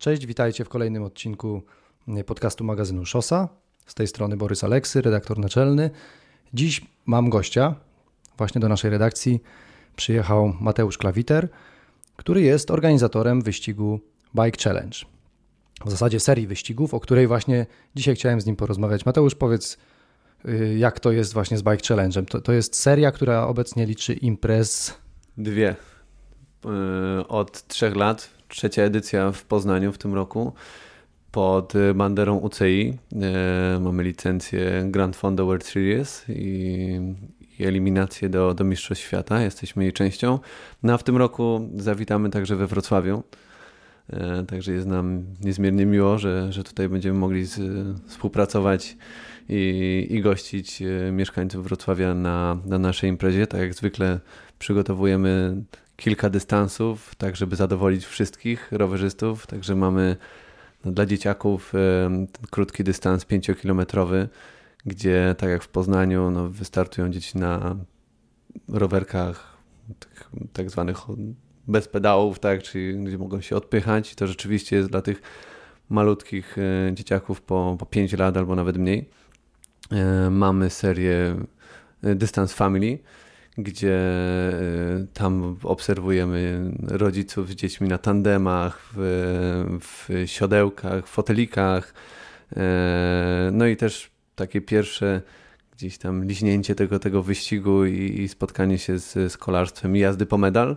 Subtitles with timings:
[0.00, 1.62] Cześć, witajcie w kolejnym odcinku
[2.26, 3.48] podcastu magazynu Szosa.
[3.86, 5.90] Z tej strony Borys Aleksy, redaktor naczelny.
[6.54, 7.74] Dziś mam gościa.
[8.38, 9.42] Właśnie do naszej redakcji
[9.96, 11.48] przyjechał Mateusz Klawiter,
[12.16, 14.00] który jest organizatorem wyścigu
[14.34, 14.98] Bike Challenge.
[15.84, 19.06] W zasadzie serii wyścigów, o której właśnie dzisiaj chciałem z nim porozmawiać.
[19.06, 19.78] Mateusz, powiedz,
[20.48, 22.24] y, jak to jest właśnie z Bike Challenge'em?
[22.24, 24.94] To, to jest seria, która obecnie liczy imprez.
[25.38, 25.76] Dwie.
[27.20, 30.52] Y, od trzech lat trzecia edycja w Poznaniu w tym roku
[31.32, 32.98] pod banderą UCI.
[33.12, 37.00] E, mamy licencję Grand Fondo World Series i,
[37.60, 39.42] eliminację do, do Mistrzostw Świata.
[39.42, 40.38] Jesteśmy jej częścią.
[40.82, 43.22] No a w tym roku zawitamy także we Wrocławiu.
[44.12, 47.60] E, także jest nam niezmiernie miło, że, że tutaj będziemy mogli z,
[48.06, 48.96] współpracować
[49.48, 53.46] i, i gościć e, mieszkańców Wrocławia na, na naszej imprezie.
[53.46, 54.20] Tak jak zwykle
[54.58, 55.62] przygotowujemy
[56.00, 59.46] kilka dystansów, tak żeby zadowolić wszystkich rowerzystów.
[59.46, 60.16] Także mamy
[60.84, 61.72] no, dla dzieciaków
[62.50, 64.28] krótki dystans 5-kilometrowy,
[64.86, 67.76] gdzie tak jak w Poznaniu no, wystartują dzieci na
[68.68, 69.56] rowerkach
[69.98, 70.98] tych, tak zwanych
[71.68, 74.12] bez pedałów, tak, czyli gdzie mogą się odpychać.
[74.12, 75.22] I to rzeczywiście jest dla tych
[75.88, 79.08] malutkich e, dzieciaków po, po 5 lat albo nawet mniej.
[79.90, 81.36] E, mamy serię
[82.02, 82.98] Dystans Family,
[83.62, 83.98] gdzie
[85.02, 91.94] y, tam obserwujemy rodziców z dziećmi na tandemach, w, w siodełkach, fotelikach.
[92.56, 95.22] E, no i też takie pierwsze
[95.76, 100.26] gdzieś tam liźnięcie tego, tego wyścigu i, i spotkanie się z, z kolarstwem i jazdy
[100.26, 100.76] po medal.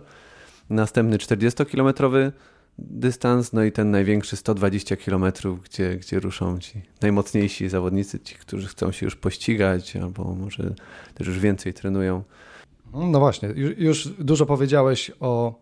[0.70, 2.32] Następny 40-kilometrowy
[2.78, 5.24] dystans, no i ten największy 120 km,
[5.64, 10.74] gdzie, gdzie ruszą ci najmocniejsi zawodnicy, ci, którzy chcą się już pościgać albo może
[11.14, 12.22] też już więcej trenują.
[12.94, 15.54] No właśnie, już, już dużo powiedziałeś o,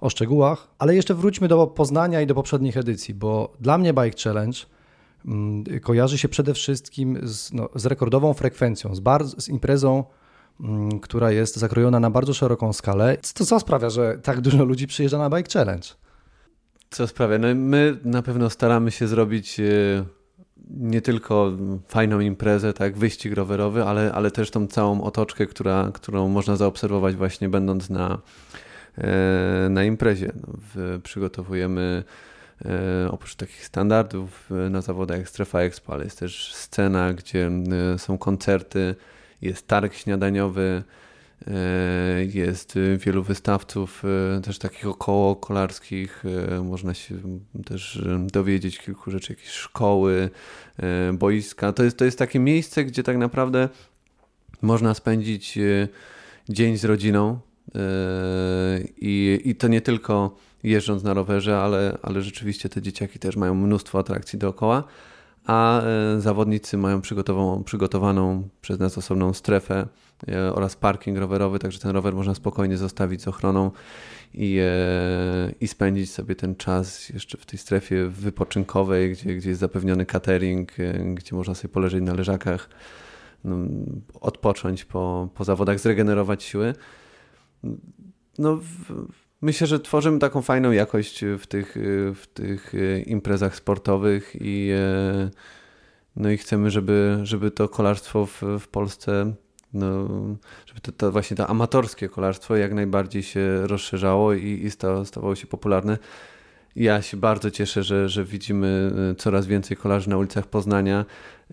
[0.00, 4.22] o szczegółach, ale jeszcze wróćmy do Poznania i do poprzednich edycji, bo dla mnie Bike
[4.24, 4.58] Challenge
[5.24, 9.02] mm, kojarzy się przede wszystkim z, no, z rekordową frekwencją, z,
[9.38, 10.04] z imprezą,
[10.60, 13.16] mm, która jest zakrojona na bardzo szeroką skalę.
[13.34, 15.88] To co sprawia, że tak dużo ludzi przyjeżdża na Bike Challenge?
[16.90, 17.38] Co sprawia?
[17.38, 19.60] No my na pewno staramy się zrobić...
[20.70, 21.52] Nie tylko
[21.88, 27.16] fajną imprezę, tak, wyścig rowerowy, ale, ale też tą całą otoczkę, która, którą można zaobserwować
[27.16, 28.18] właśnie będąc na,
[28.98, 30.32] e, na imprezie.
[30.34, 30.48] No,
[31.02, 32.04] przygotowujemy
[32.64, 37.50] e, oprócz takich standardów na zawodach jak Strefa Expo, ale jest też scena, gdzie
[37.94, 38.94] e, są koncerty,
[39.42, 41.03] jest targ śniadaniowy, E,
[42.34, 44.02] jest wielu wystawców,
[44.36, 46.24] e, też takich około kolarskich.
[46.50, 47.14] E, można się
[47.66, 50.30] też dowiedzieć kilku rzeczy, jakieś szkoły,
[51.12, 51.72] boiska.
[51.72, 53.68] To jest, to jest takie miejsce, gdzie tak naprawdę
[54.62, 55.58] można spędzić
[56.48, 57.38] dzień z rodziną.
[58.96, 63.54] I, i to nie tylko jeżdżąc na rowerze, ale, ale rzeczywiście te dzieciaki też mają
[63.54, 64.84] mnóstwo atrakcji dookoła
[65.44, 67.00] a e, zawodnicy mają
[67.64, 69.86] przygotowaną przez nas osobną strefę
[70.28, 73.70] e, oraz parking rowerowy, także ten rower można spokojnie zostawić z ochroną
[74.34, 79.60] i, e, i spędzić sobie ten czas jeszcze w tej strefie wypoczynkowej, gdzie, gdzie jest
[79.60, 80.72] zapewniony catering,
[81.14, 82.68] gdzie można sobie poleżeć na leżakach,
[83.44, 83.56] no,
[84.20, 86.74] odpocząć po, po zawodach, zregenerować siły.
[88.38, 89.06] No, w,
[89.44, 91.76] Myślę, że tworzymy taką fajną jakość w tych,
[92.14, 92.72] w tych
[93.06, 95.30] imprezach sportowych i, e,
[96.16, 99.34] no i chcemy, żeby, żeby to kolarstwo w, w Polsce,
[99.72, 100.08] no,
[100.66, 104.70] żeby to, to, właśnie to amatorskie kolarstwo jak najbardziej się rozszerzało i, i
[105.04, 105.98] stawało się popularne.
[106.76, 111.04] Ja się bardzo cieszę, że, że widzimy e, coraz więcej kolarzy na ulicach Poznania,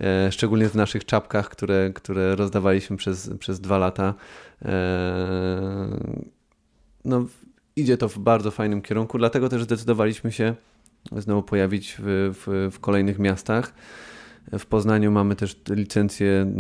[0.02, 4.14] e, szczególnie w naszych czapkach, które, które rozdawaliśmy przez, przez dwa lata.
[7.06, 7.26] No,
[7.76, 10.56] idzie to w bardzo fajnym kierunku, dlatego też zdecydowaliśmy się
[11.12, 13.74] znowu pojawić w, w, w kolejnych miastach.
[14.60, 16.56] W Poznaniu mamy też licencję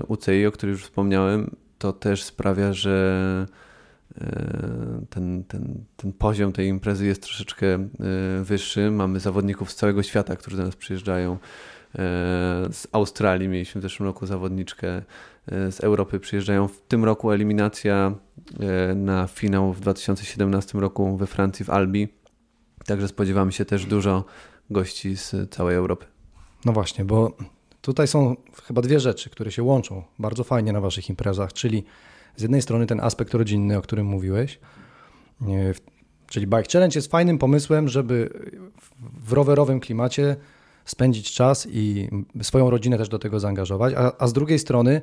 [0.00, 1.56] e, UCI, o której już wspomniałem.
[1.78, 3.46] To też sprawia, że
[4.20, 4.26] e,
[5.10, 7.88] ten, ten, ten poziom tej imprezy jest troszeczkę e,
[8.42, 8.90] wyższy.
[8.90, 11.38] Mamy zawodników z całego świata, którzy do nas przyjeżdżają.
[12.72, 15.02] Z Australii mieliśmy w zeszłym roku zawodniczkę
[15.46, 16.68] z Europy przyjeżdżają.
[16.68, 18.14] W tym roku eliminacja
[18.60, 22.08] e, na finał w 2017 roku we Francji w Albi.
[22.86, 24.24] Także spodziewamy się też dużo
[24.70, 26.06] gości z całej Europy.
[26.64, 27.36] No właśnie, bo
[27.80, 31.84] tutaj są chyba dwie rzeczy, które się łączą bardzo fajnie na Waszych imprezach, czyli
[32.36, 34.58] z jednej strony ten aspekt rodzinny, o którym mówiłeś,
[35.42, 35.46] e,
[36.26, 38.30] czyli Bike Challenge jest fajnym pomysłem, żeby
[39.24, 40.36] w rowerowym klimacie
[40.84, 42.08] spędzić czas i
[42.42, 45.02] swoją rodzinę też do tego zaangażować, a, a z drugiej strony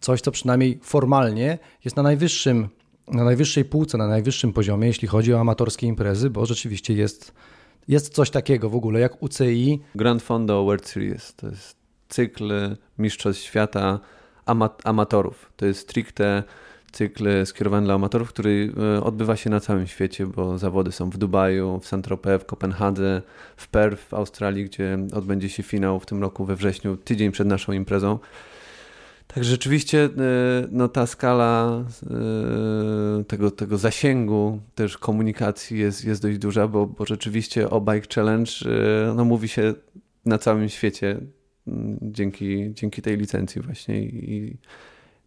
[0.00, 2.68] coś, co przynajmniej formalnie jest na najwyższym,
[3.08, 7.32] na najwyższej półce, na najwyższym poziomie, jeśli chodzi o amatorskie imprezy, bo rzeczywiście jest
[7.88, 9.80] Jest coś takiego w ogóle jak UCI?
[9.94, 11.76] Grand Fondo World Series to jest
[12.08, 14.00] cykl Mistrzostw Świata
[14.84, 15.52] amatorów.
[15.56, 16.42] To jest stricte
[16.92, 21.16] cykl skierowany dla amatorów, który e, odbywa się na całym świecie, bo zawody są w
[21.16, 23.22] Dubaju, w Saint-Tropez, w Kopenhadze,
[23.56, 27.48] w Perth w Australii, gdzie odbędzie się finał w tym roku we wrześniu, tydzień przed
[27.48, 28.18] naszą imprezą.
[29.34, 30.08] Tak rzeczywiście e,
[30.70, 31.84] no, ta skala
[33.20, 38.14] e, tego, tego zasięgu też komunikacji jest, jest dość duża, bo, bo rzeczywiście o Bike
[38.14, 38.52] Challenge
[39.16, 39.74] no, mówi się
[40.24, 41.20] na całym świecie
[42.02, 44.56] dzięki, dzięki tej licencji właśnie i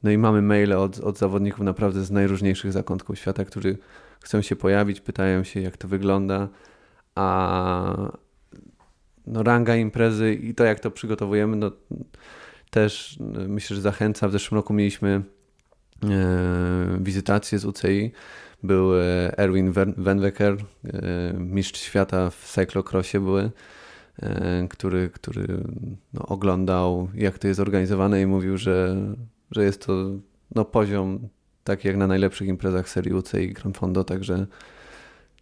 [0.04, 3.78] no i mamy maile od, od zawodników naprawdę z najróżniejszych zakątków świata, którzy
[4.22, 6.50] chcą się pojawić, pytają się, jak to wygląda,
[7.16, 8.12] a
[9.28, 11.72] no, ranga imprezy i to, jak to przygotowujemy, no,
[12.72, 14.28] też myślę, że zachęca.
[14.28, 15.10] W zeszłym roku mieliśmy
[16.04, 18.12] e, wizytację z UCI.
[18.64, 23.52] Był e, Erwin Wenwecker, e, mistrz świata w cyclocrossie były,
[24.70, 25.64] który, który
[26.14, 28.96] no, oglądał, jak to jest organizowane i mówił, że
[29.52, 29.94] że jest to
[30.56, 31.30] no, poziom
[31.64, 34.48] taki jak na najlepszych imprezach serii UC i Grand Fondo, także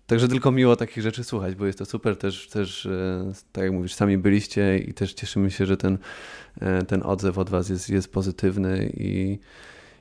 [0.10, 2.18] Także tylko miło takich rzeczy słuchać, bo jest to super.
[2.18, 5.98] Też, też e, tak jak mówisz, sami byliście i też cieszymy się, że ten,
[6.62, 9.40] e, ten odzew od was jest, jest pozytywny i,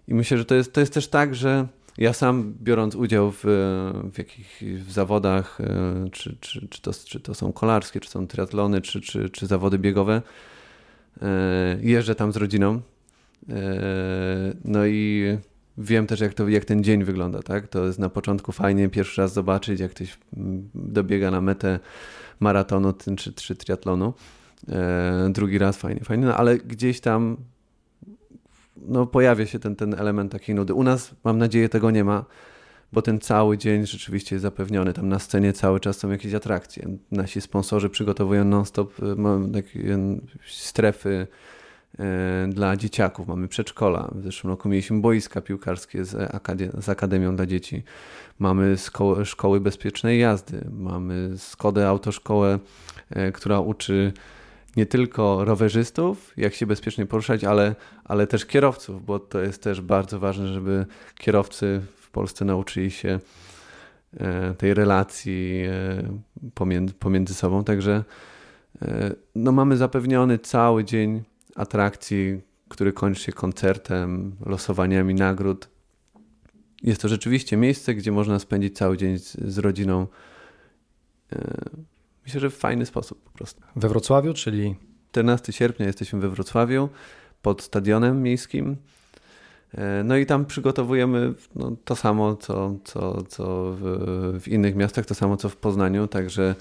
[0.08, 1.66] i myślę, że to jest, to jest też tak, że
[1.98, 3.44] ja sam biorąc udział w,
[4.12, 8.26] w jakichś w zawodach, e, czy, czy, czy, to, czy to są kolarskie, czy są
[8.26, 10.22] triatlony, czy, czy, czy zawody biegowe,
[11.80, 12.80] jeżdżę tam z rodziną,
[14.64, 15.38] no i
[15.78, 17.68] wiem też, jak, to, jak ten dzień wygląda, tak?
[17.68, 21.78] To jest na początku fajnie pierwszy raz zobaczyć, jak ktoś mm, dobiega na metę
[22.40, 24.14] maratonu czy, czy triatlonu.
[24.68, 27.36] E, drugi raz fajnie, fajnie, no ale gdzieś tam
[28.76, 30.74] no, pojawia się ten, ten element takiej nudy.
[30.74, 32.24] U nas, mam nadzieję, tego nie ma,
[32.92, 34.92] bo ten cały dzień rzeczywiście jest zapewniony.
[34.92, 36.88] Tam na scenie cały czas są jakieś atrakcje.
[37.10, 38.94] Nasi sponsorzy przygotowują non-stop
[39.52, 39.98] takie
[40.46, 41.26] strefy E,
[42.48, 44.10] dla dzieciaków, mamy przedszkola.
[44.14, 47.82] W zeszłym roku mieliśmy boiska piłkarskie z, akademi z Akademią dla Dzieci.
[48.38, 52.58] Mamy szkoły, szkoły bezpiecznej jazdy, mamy Skodę Autoszkołę,
[53.10, 54.12] e, która uczy
[54.76, 57.74] nie tylko rowerzystów, jak się bezpiecznie poruszać, ale,
[58.04, 60.86] ale też kierowców, bo to jest też bardzo ważne, żeby
[61.18, 63.20] kierowcy w Polsce nauczyli się
[64.16, 65.62] e, tej relacji
[66.54, 67.64] pomiędzy, pomiędzy sobą.
[67.64, 68.04] Także
[69.34, 71.22] no, mamy zapewniony cały dzień
[71.58, 75.68] atrakcji, który kończy się koncertem, losowaniami nagród.
[76.82, 80.06] Jest to rzeczywiście miejsce, gdzie można spędzić cały dzień z, z rodziną.
[81.32, 81.54] E,
[82.24, 83.62] myślę, że w fajny sposób po prostu.
[83.76, 84.76] We Wrocławiu, czyli
[85.10, 86.88] 14 sierpnia jesteśmy we Wrocławiu
[87.42, 88.76] pod stadionem miejskim.
[89.74, 95.06] E, no i tam przygotowujemy no, to samo, co, co, co w, w innych miastach,
[95.06, 96.54] to samo, co w Poznaniu, także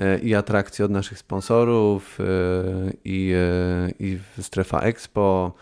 [0.00, 2.24] E, i atrakcje od naszych sponsorów, e,
[3.04, 3.34] i,
[3.98, 5.52] i strefa Expo,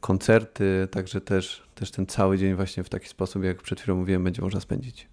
[0.00, 4.24] koncerty, także też, też ten cały dzień właśnie w taki sposób, jak przed chwilą mówiłem,
[4.24, 5.08] będzie można spędzić.